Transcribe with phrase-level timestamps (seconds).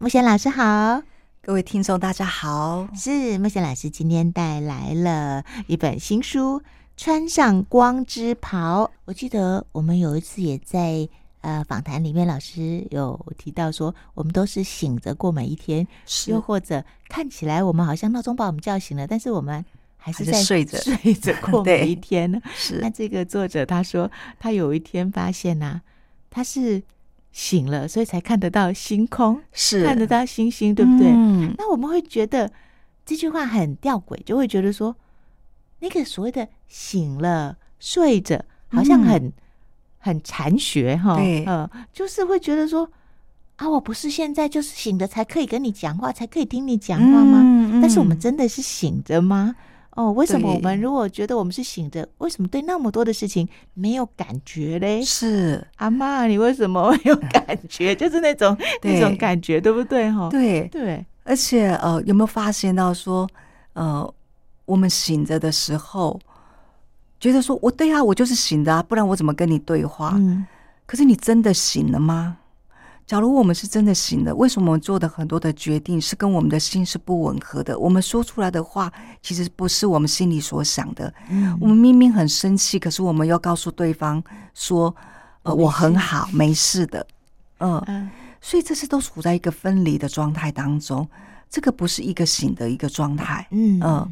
[0.00, 1.00] 牧弦老师好，
[1.40, 2.88] 各位听众大家好。
[2.96, 6.60] 是木贤老师今天带来了一本新书
[6.96, 8.84] 《穿上光之袍》。
[9.04, 11.08] 我记得我们有一次也在
[11.42, 15.86] 呃访谈里面，老师有提到说，我们都是醒着过每一天，
[16.26, 19.64] 又或者看起来我们好像闹钟把我们叫醒了，但是我们
[19.96, 22.40] 还是在睡着睡着过每一天呢。
[22.56, 25.82] 是那这个作者他说，他有一天发现呐、啊，
[26.28, 26.82] 他是。
[27.34, 31.08] 醒了，所以才看得到星空，是看得到星星，对不对？
[31.10, 32.48] 嗯，那我们会觉得
[33.04, 34.94] 这句话很吊诡，就会觉得说，
[35.80, 39.32] 那个所谓的醒了、睡着，好像很、嗯、
[39.98, 41.16] 很禅学哈。
[41.16, 42.88] 对，呃，就是会觉得说，
[43.56, 47.40] 啊，我不是现在就是醒着才可以跟你讲话，才可以听你讲话吗？
[47.42, 49.56] 嗯嗯、但是我们真的是醒着吗？
[49.94, 55.02] 哦，为什么我们如果觉得我们是醒着，为什么对那么多的事情没有感觉嘞？
[55.02, 57.94] 是阿妈，你为什么没有感觉？
[57.96, 60.10] 就是那种那种感觉，对不对？
[60.10, 61.04] 哈，对对。
[61.22, 63.26] 而且呃，有没有发现到说，
[63.74, 64.12] 呃，
[64.66, 66.20] 我们醒着的时候，
[67.20, 70.12] 觉得说我对啊，我就是醒的啊，不然我怎么跟你对话？
[70.16, 70.46] 嗯。
[70.86, 72.36] 可是你真的醒了吗？
[73.06, 77.78] 假如我们是真的醒了，为什么我们做的很多的决定是跟我们的心是不吻合的？
[77.78, 81.12] 我们说出来的话其实不是我们心里所想的。
[81.28, 84.22] 嗯，我们明明很生气，可是我们要告诉对方
[84.54, 84.94] 说
[85.44, 87.06] ：“呃，我很好，没事的。”
[87.58, 88.10] 呃，嗯，
[88.40, 91.06] 所以这次都处在一个分离的状态当中，
[91.50, 93.46] 这个不是一个醒的一个状态。
[93.50, 94.08] 嗯，呃，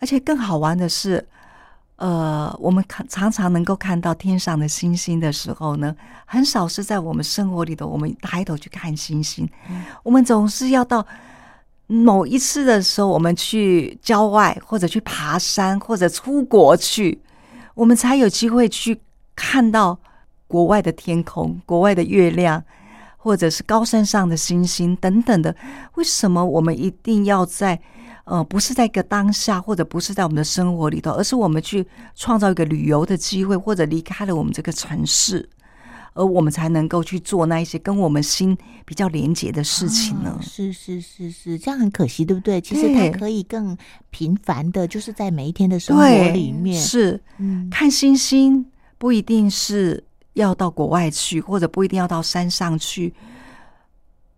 [0.00, 1.24] 而且更好玩的是。
[1.96, 9.48] 呃，我们看常常能够看到天上的星星的时候呢，很少是在我们生活里头，我们抬头去看星星。
[9.70, 11.06] 嗯、我们总是要到
[11.86, 17.18] 某一次的时候，我们去郊外，或者去爬山，或者出国去，
[17.74, 19.00] 我们才有机会去
[19.34, 19.98] 看到
[20.46, 22.62] 国外的天空、国外的月亮，
[23.16, 25.56] 或者是高山上的星星等等的。
[25.94, 27.80] 为什么我们一定要在？
[28.26, 35.48] 呃，不是在一个当下，或者不是在我们的生活里头，而是我们去创造一个旅游的机会，或者离开了我们这个城市，
[36.12, 40.36] 而我们才能够去做那一些跟我们心比较连结的事情呢？
[40.36, 42.60] 哦、是是是是，这样很可惜，对不对？
[42.60, 43.78] 其实它可以更
[44.10, 46.82] 频繁的，就是在每一天的生活里面。
[46.82, 48.66] 是，嗯，看星星
[48.98, 53.14] 不一定是要到国外去，或者不一定要到山上去。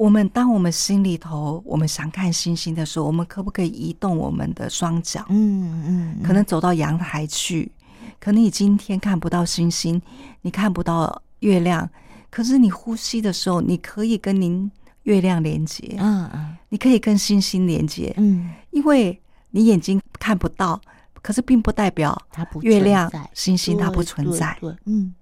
[0.00, 5.22] 我们当我们心里头，我们想看星星的时候，我们可不可以移动我们的双脚？
[5.28, 7.70] 嗯嗯，可能走到阳台去。
[8.18, 10.00] 可能你今天看不到星星，
[10.40, 11.86] 你看不到月亮，
[12.30, 14.70] 可是你呼吸的时候，你可以跟您
[15.02, 15.96] 月亮连接。
[15.98, 18.14] 嗯嗯，你可以跟星星连接。
[18.16, 20.80] 嗯，因为你眼睛看不到，
[21.20, 24.58] 可是并不代表它不月亮、星星它不存在。
[24.86, 25.14] 嗯，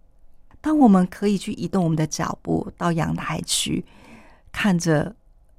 [0.61, 3.85] 当我们可以去移动我们的脚步到阳台去。
[4.59, 5.15] 看着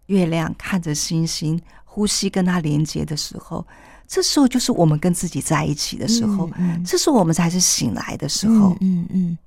[0.08, 3.66] 月亮，看着星星，呼吸跟它连接的时候，
[4.06, 9.38] 这时候就是我们跟自己在一起的时候，嗯嗯、这时候我们才是醒来的时候，嗯嗯，嗯，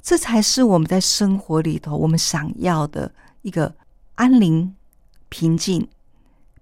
[0.00, 3.12] 这才是我们在生活里头我们想要的
[3.42, 3.70] 一个
[4.14, 4.74] 安宁、
[5.28, 5.86] 平静、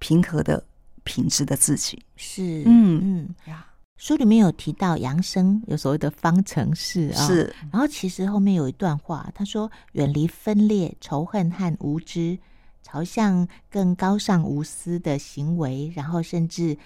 [0.00, 0.64] 平和的
[1.04, 2.02] 品质的自己。
[2.16, 3.00] 是，嗯。
[3.04, 3.34] 嗯。
[3.44, 3.64] 呀。
[4.02, 7.54] 书里面有提到杨生有所谓的方程式啊，是。
[7.70, 12.36] 然后其实后面有一段话，他说：“远离分裂、仇恨和无知，
[12.82, 16.76] 朝向更高尚无私的行为，然后甚至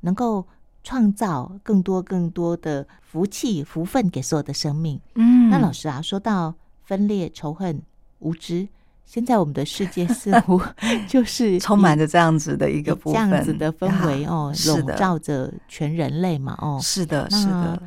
[0.00, 0.44] 能够
[0.82, 6.52] 创造更多更多的福气、福分给所有的生命。”嗯，那老师啊，说到
[6.82, 7.80] 分裂、仇恨、
[8.18, 8.66] 无知。
[9.06, 10.60] 现在我们的世界似乎
[11.08, 17.80] 就是充满着这样子的一个这样子的氛围哦，笼罩着全人类嘛，哦，是的，是的。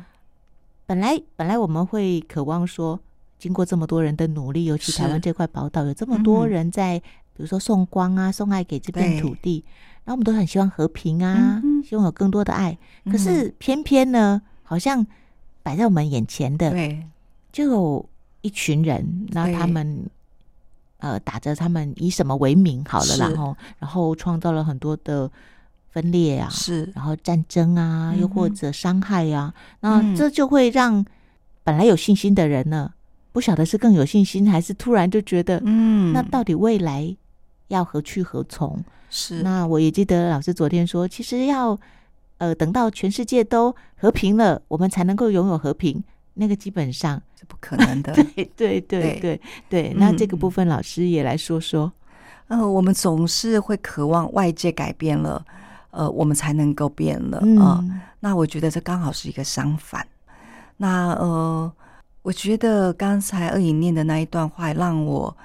[0.86, 2.98] 本来本来我们会渴望说，
[3.38, 9.62] 经过这么多人的努力，尤其台湾这块宝岛有这么多人在，比如说送光啊、送爱给这片土地，
[10.04, 12.76] 然后我们都很希望和平啊，希望有更多的爱。
[13.04, 15.06] 可是偏偏呢，好像
[15.62, 17.06] 摆在我们眼前的，对，
[17.52, 18.08] 就有
[18.40, 20.08] 一群人，那他们。
[21.00, 25.30] 呃，打着他们以什么为名好了，然后然后创造了很多的
[25.90, 31.04] 分裂啊，是，然后战争啊，又或者伤害啊，那这就会让
[31.64, 32.92] 本来有信心的人呢，
[33.32, 37.16] 不晓得是更有信心，还是突然就觉得，嗯，那到底未来
[37.68, 38.82] 要何去何从？
[39.08, 41.78] 是，那我也记得老师昨天说，其实要
[42.38, 46.02] 呃等到全世界都和平了，我们才能够拥有和平。
[46.40, 48.14] 那个基本上是不可能的。
[48.34, 51.92] 对对对对对，那这个部分老师也来说说。
[52.48, 55.44] 呃，我们总是会渴望外界改变了，
[55.92, 58.00] 呃，我们才能够变了啊，呃。
[58.18, 60.04] 那我觉得这刚好是一个相反。
[60.76, 61.72] 那呃，
[62.22, 65.36] 我觉得刚才二颖念的那一段话，让我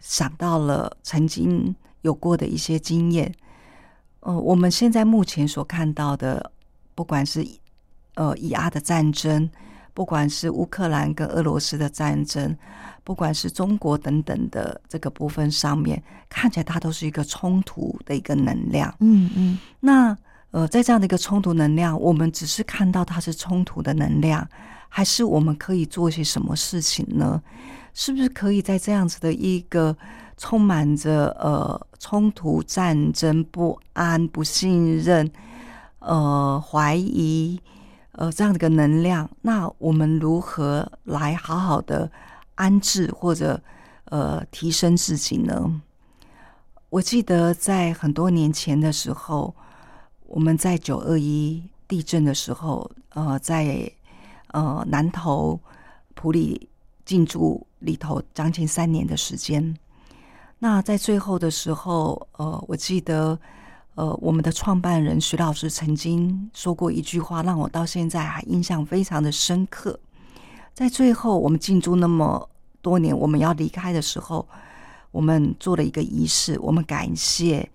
[0.00, 3.32] 想到了曾经有过的一些经验。
[4.18, 6.50] 呃，我们现在目前所看到的，
[6.96, 7.46] 不管是
[8.14, 9.48] 呃以阿的战争，
[9.94, 12.56] 不管是乌克兰跟俄罗斯的战争，
[13.04, 18.94] 不管是中国等等的这个部分上面，看起来它都是一个冲突的一个能量。
[19.00, 20.16] 嗯嗯，那
[20.50, 24.46] 呃，在这样的一个冲突能量，我们只是看到它是冲突的能量，
[24.88, 27.42] 还是我们可以做些什么事情呢？
[27.94, 29.94] 是不是可以在这样子的一个
[30.38, 35.30] 充满着呃冲突、战争、不安、不信任、
[35.98, 37.60] 呃怀疑、
[38.12, 42.10] 呃这样的一个能量，那我们如何来好好的
[42.54, 43.60] 安置或者
[44.04, 45.80] 呃提升自己呢？
[46.90, 49.54] 我记得在很多年前的时候，
[50.26, 53.90] 我们在九二一地震的时候，呃，在
[54.48, 55.58] 呃南投
[56.14, 56.68] 埔里
[57.06, 59.74] 进驻里头将近三年的时间。
[60.58, 63.38] 那在最后的时候，呃，我记得，
[63.94, 69.98] 呃，我们的创办人徐老师曾经说过一句话，让我到现在还印象非常的深刻。
[70.72, 72.48] 在最后，我们进驻那么
[72.80, 74.48] 多年，我们要离开的时候，
[75.10, 77.68] 我们做了一个仪式，我们感谢，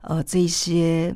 [0.00, 1.14] 呃，这些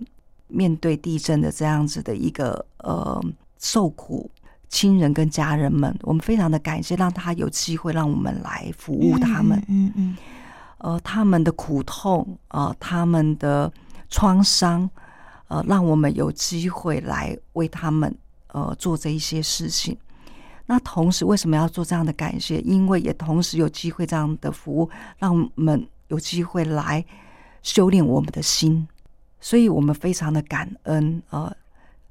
[0.48, 3.18] 面对地震的这样子的一个呃
[3.58, 4.30] 受苦
[4.68, 9.58] 亲人跟家人们，我们非常的感谢，让他有机会让我们来服务他们。
[9.68, 9.92] 嗯嗯。
[9.96, 10.16] 嗯
[10.78, 13.72] 呃，他们的苦痛，呃，他们的
[14.08, 14.88] 创伤，
[15.48, 18.14] 呃，让我们有机会来为他们
[18.48, 19.96] 呃做这一些事情。
[20.66, 22.58] 那同时，为什么要做这样的感谢？
[22.60, 27.04] 因为也同时有机会这样的服务，让我们有机会来
[27.62, 28.86] 修炼我们的心。
[29.40, 31.22] 所以我们非常的感恩。
[31.30, 31.54] 呃，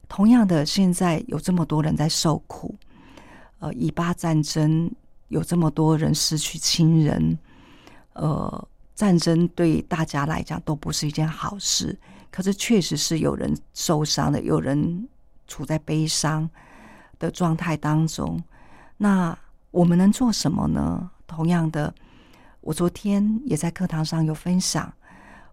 [0.08, 2.74] 同样的，现在有这么多人在受苦，
[3.60, 4.90] 呃，以巴战争
[5.28, 7.38] 有这么多人失去亲人。
[8.14, 11.98] 呃，战争对大家来讲都不是一件好事，
[12.32, 15.08] 可是确实是有人受伤的，有人
[15.48, 16.50] 处在悲伤
[17.20, 18.42] 的状态当中。
[18.98, 19.38] 那
[19.72, 21.12] 我们能做什么呢？
[21.28, 21.94] 同样的，
[22.62, 24.94] 我昨天也在课堂上有分享，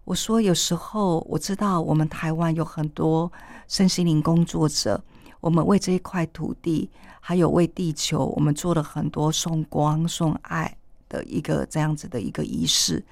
[0.05, 3.29] 我说有时候我知道我们台湾有很多
[3.67, 5.03] 身心灵工作者，
[5.41, 10.77] 我们为这一块土地，还有为地球，我们做了很多送光、送爱。
[11.09, 13.03] 的一个这样子的一个仪式，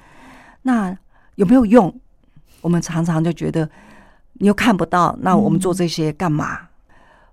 [0.61, 0.97] 那
[1.35, 1.99] 有没有用？
[2.61, 3.69] 我们常常就觉得
[4.33, 6.69] 你又看不到，那我们做这些干嘛？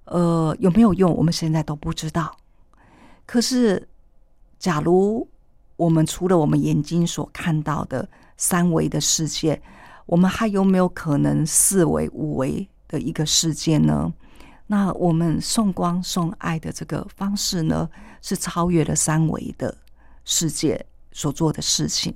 [0.05, 1.15] 呃，有没有用？
[1.15, 2.35] 我们现在都不知道。
[3.27, 3.87] 可是，
[4.59, 5.29] 假如
[5.77, 9.61] 我们除了我们眼睛所看到的三维的世界，
[10.07, 14.13] 我们还有没有可能四维、五维的一个世界呢？
[14.67, 17.89] 那我们送光、送爱的这个方式呢，
[18.23, 19.77] 是超越了三维的。
[20.31, 22.15] 世界所做的事情，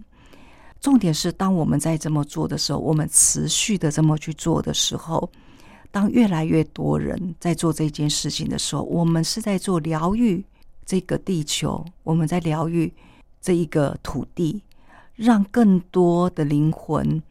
[0.83, 5.31] 重点是当我们在这么做的时候，我们持续的这么去做的时候，
[5.93, 10.45] 当越来越多人在做这件事情的时候，我们是在做疗愈
[10.85, 12.93] 这个地球，我们在疗愈
[13.41, 14.61] 这一个土地，
[15.15, 17.23] 让更多的灵魂，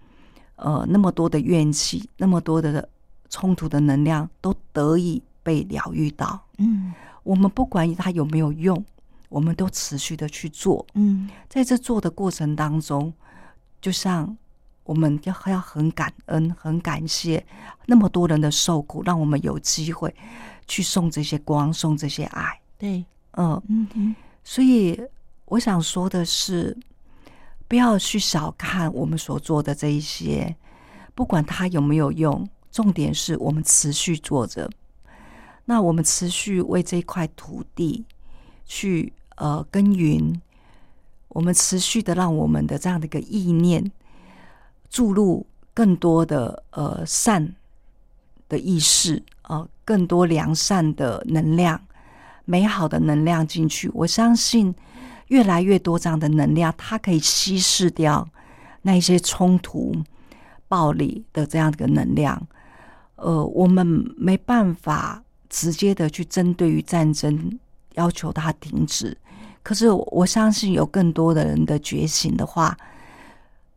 [0.55, 2.87] 呃，那么多的怨气，那么多的
[3.29, 6.39] 冲突的能量都得以被疗愈到。
[6.57, 6.93] 嗯，
[7.23, 8.81] 我们不管它有没有用。
[9.27, 13.13] 我们都持续的去做，嗯，在这做的过程当中，
[13.81, 14.37] 就像
[14.83, 17.43] 我们要要很感恩、很感谢
[17.87, 20.13] 那么多人的受苦，让我们有机会
[20.67, 22.59] 去送这些光、送这些爱。
[22.77, 24.15] 对，嗯嗯嗯。
[24.43, 25.01] 所以
[25.45, 26.77] 我想说的是，
[27.67, 30.55] 不要去小看我们所做的这一些，
[31.13, 34.69] 不管它有没有用，重点是我们持续做着。
[35.65, 38.05] 那我们持续为这块土地
[38.65, 39.11] 去。
[39.37, 40.39] 呃，耕耘，
[41.33, 43.91] 我们持续的让我们的这样的一个意念
[44.89, 47.55] 注入更多的呃善
[48.49, 51.81] 的意识，呃，更多良善的能量、
[52.43, 53.89] 美好的能量进去。
[53.93, 54.75] 我相信
[55.27, 58.27] 越来越多这样的能量，它可以稀释掉
[58.81, 59.95] 那一些冲突、
[60.67, 62.45] 暴力的这样的一个能量。
[63.15, 67.57] 呃，我们没办法直接的去针对于战争
[67.93, 69.17] 要求它停止。
[69.63, 72.77] 可是我相信有更多的人的觉醒的话，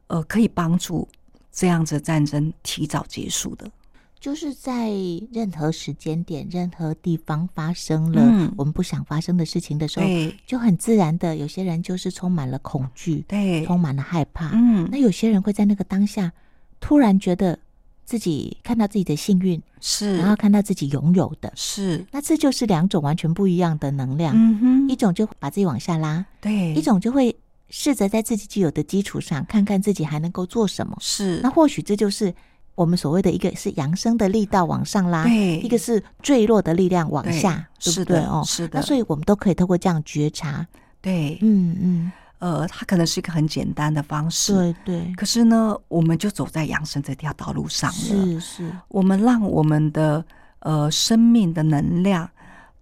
[0.07, 1.07] 呃，可以帮助
[1.53, 3.71] 这样子战争提早结束的。
[4.19, 4.91] 就是在
[5.31, 14.50] 任何时间点、任何地方发生了我们不想发生的事情的时候，嗯、就很自然的，有些人就是充满了恐惧，对，充满了害怕。
[14.55, 16.33] 嗯，那有些人会在那个当下
[16.81, 17.59] 突然觉得。
[18.04, 21.52] 自己看到自己的幸运是，然后看到自己拥有的。
[21.56, 24.34] 是，那这就是两种完全不一样的能量。
[24.37, 27.34] 嗯哼，一种就把自己往下拉，对；一种就会
[27.70, 30.96] 试着在自己既有的基础上，看看自己还能够做什么。
[31.00, 32.32] 是，那或许这就是
[32.75, 38.18] 我们所谓的一个是扬升的力道往上拉，对，一个是坠落的力量往下，对，对不对？
[38.25, 38.80] 哦，是的。
[38.80, 40.66] 那所以我们都可以透过这样觉察，
[41.00, 45.14] 对，嗯嗯，呃，它可能是一个很简单的方式，对对。
[45.14, 48.73] 可是呢，我们就走在养生这条道路上了，是是。
[48.88, 50.25] 我们让我们的
[50.61, 52.29] 呃生命的能量，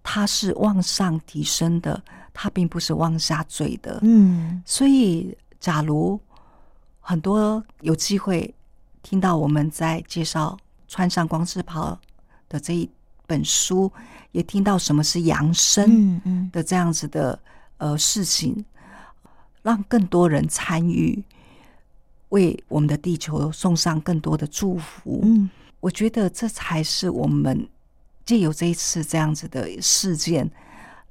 [0.01, 2.01] 它是往上提升的。
[2.35, 6.19] 它并不是往下坠的，嗯，所以假如
[6.99, 8.51] 很多有机会
[9.03, 10.57] 听到我们在介绍
[10.87, 11.95] 穿上光之袍
[12.49, 12.89] 的这一
[13.27, 13.91] 本书，
[14.31, 17.37] 也听到什么是扬升，嗯的这样子的
[17.77, 18.65] 呃事情，
[19.63, 21.23] 让更多人参与，
[22.29, 27.67] 为我们的地球送上更多的祝福，嗯，我觉得这才是我们
[28.23, 30.51] 借由这一次这样子的事件，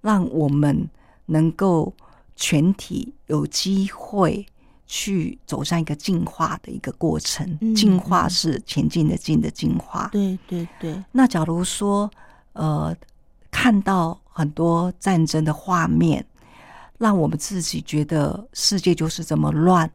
[0.00, 0.88] 让我们。
[1.26, 1.94] 能够
[2.34, 4.44] 全体有机会
[4.86, 10.08] 去走向一个进化的一个过程，嗯、进化是前进的进的进化。
[10.12, 11.02] 对对对。
[11.12, 12.10] 那假如说，
[12.54, 12.94] 呃，
[13.52, 16.26] 看到很多战争的画面，
[17.02, 19.90] 让我们自己觉得世界就是这么乱，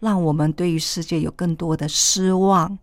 [0.00, 2.76] 让我们对于世界有更多的失望、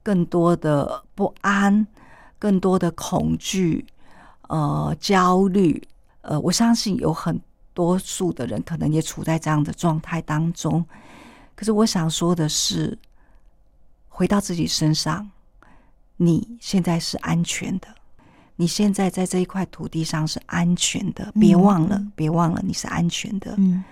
[0.00, 1.84] 更多的不安、
[2.38, 3.84] 更多的恐惧、
[4.42, 5.82] 呃，焦虑。
[6.20, 7.40] 呃，我相信有很
[7.74, 10.86] 多数的人可能也处在这样的状态当中。
[11.56, 12.96] 可是我想说的是，
[14.08, 15.28] 回到自己身上，
[16.16, 17.88] 你现在是安全的，
[18.56, 21.32] 你现在在这一块土地上是安全的。
[21.38, 23.54] 别忘了，嗯、别忘了，你是安全的。
[23.58, 23.84] 嗯，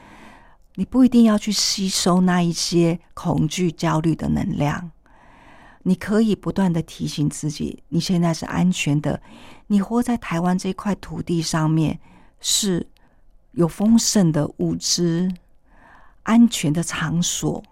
[0.74, 4.90] 你不一定要去吸收那一些恐惧、焦虑的能量。
[5.82, 9.20] 你可以不断的提醒自己，你现在是安全的。
[9.68, 12.00] 你活在台湾这块土地上面。
[12.46, 12.86] 是
[13.52, 15.32] 有丰盛的物资、
[16.24, 17.64] 安全的场所，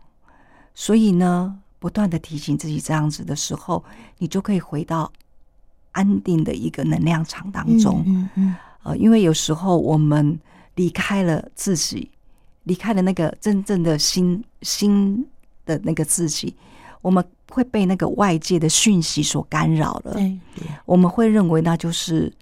[0.75, 3.85] 所以呢，不断的提醒自己这样子的时候，
[4.17, 5.13] 你就可以回到
[5.93, 8.03] 安定的一个能量场当中。
[8.07, 10.39] 嗯嗯，呃，因为有时候我们
[10.75, 12.11] 离开了自己，
[12.65, 15.27] 离开了那个真正的心心
[15.65, 16.55] 的那个自己，
[17.01, 20.13] 我们会被那个外界的讯息所干扰了。
[20.13, 20.39] 对，
[20.85, 22.33] 我们会认为那就是。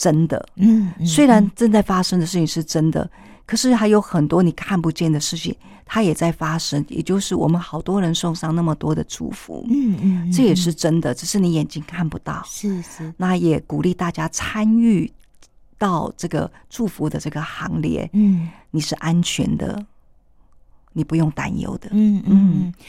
[0.00, 3.10] 真的，嗯，虽然正在发生的事情是真的，
[3.44, 5.52] 可是还有很多你看不见的事情，
[5.88, 6.84] 它也在发生。
[6.88, 12.40] 也就是我们好多人送上那么多的祝福，嗯嗯，这也是真的，只是你眼睛看不到。
[12.46, 15.10] 是是，那也鼓励大家参与
[15.76, 18.08] 到这个祝福的这个行列。
[18.12, 19.84] 嗯，你是安全的。
[20.94, 22.74] 你不用担忧的，嗯嗯，